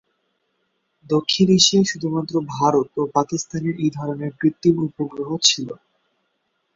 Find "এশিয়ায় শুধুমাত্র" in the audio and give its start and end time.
1.51-2.33